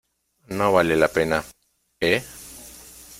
[0.47, 1.45] no vale la pena,¿
[2.01, 2.23] eh?